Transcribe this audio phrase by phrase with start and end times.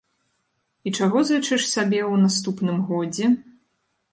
[0.87, 3.25] І чаго зычыш сабе ў наступным годзе?